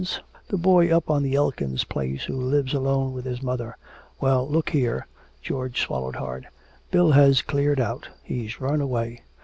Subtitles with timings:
[0.01, 3.43] Yes, you do the boy up on the Elkins place who lives alone with his
[3.43, 3.77] mother.
[4.19, 5.05] Well, look here!"
[5.43, 6.47] George swallowed hard.
[6.89, 9.21] "Bill has cleared out he's run away!